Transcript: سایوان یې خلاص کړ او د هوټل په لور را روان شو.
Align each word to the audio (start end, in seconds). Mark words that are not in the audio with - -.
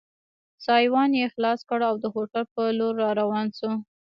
سایوان 0.65 1.09
یې 1.19 1.25
خلاص 1.33 1.59
کړ 1.69 1.79
او 1.89 1.95
د 2.03 2.05
هوټل 2.13 2.43
په 2.53 2.61
لور 2.79 2.93
را 3.01 3.09
روان 3.21 3.47
شو. 3.57 3.71